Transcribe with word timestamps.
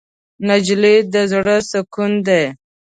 نجلۍ 0.47 0.97
د 1.13 1.15
زړه 1.31 1.57
سکون 1.69 2.11
دی. 2.27 2.43